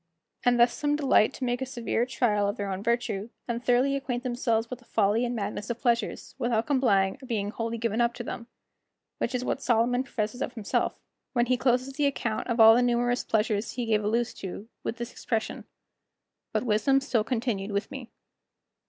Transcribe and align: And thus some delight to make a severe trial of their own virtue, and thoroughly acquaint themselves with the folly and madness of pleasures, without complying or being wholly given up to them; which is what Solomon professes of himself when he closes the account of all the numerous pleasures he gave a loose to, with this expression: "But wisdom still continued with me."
And 0.43 0.59
thus 0.59 0.73
some 0.73 0.95
delight 0.95 1.31
to 1.35 1.43
make 1.43 1.61
a 1.61 1.65
severe 1.67 2.07
trial 2.07 2.47
of 2.47 2.57
their 2.57 2.71
own 2.71 2.81
virtue, 2.81 3.29
and 3.47 3.63
thoroughly 3.63 3.95
acquaint 3.95 4.23
themselves 4.23 4.67
with 4.67 4.79
the 4.79 4.85
folly 4.85 5.23
and 5.25 5.35
madness 5.35 5.69
of 5.69 5.79
pleasures, 5.79 6.33
without 6.39 6.65
complying 6.65 7.19
or 7.21 7.27
being 7.27 7.51
wholly 7.51 7.77
given 7.77 8.01
up 8.01 8.15
to 8.15 8.23
them; 8.23 8.47
which 9.19 9.35
is 9.35 9.45
what 9.45 9.61
Solomon 9.61 10.01
professes 10.03 10.41
of 10.41 10.53
himself 10.53 10.99
when 11.33 11.45
he 11.45 11.55
closes 11.55 11.93
the 11.93 12.07
account 12.07 12.47
of 12.47 12.59
all 12.59 12.73
the 12.73 12.81
numerous 12.81 13.23
pleasures 13.23 13.73
he 13.73 13.85
gave 13.85 14.03
a 14.03 14.07
loose 14.07 14.33
to, 14.33 14.67
with 14.83 14.97
this 14.97 15.11
expression: 15.11 15.65
"But 16.51 16.63
wisdom 16.63 16.99
still 16.99 17.23
continued 17.23 17.69
with 17.71 17.91
me." 17.91 18.09